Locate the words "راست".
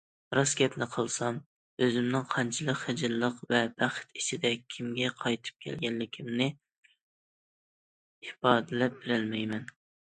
0.37-0.55